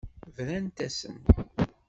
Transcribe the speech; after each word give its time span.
Brant-asen. 0.35 1.17